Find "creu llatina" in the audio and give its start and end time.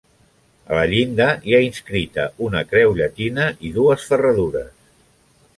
2.73-3.47